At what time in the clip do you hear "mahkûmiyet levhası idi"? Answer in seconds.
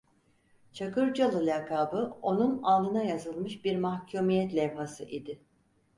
3.77-5.41